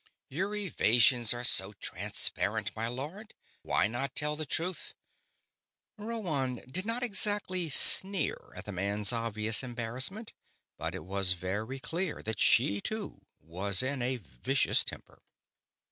[0.29, 4.95] "Your evasions are so transparent, my lord; why not tell the truth?"
[5.95, 10.33] Rhoann did not exactly sneer at the man's obvious embarrassment,
[10.75, 15.21] but it was very clear that she, too, was in a vicious temper.